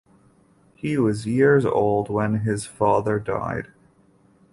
[0.73, 3.67] He was years old when his father died.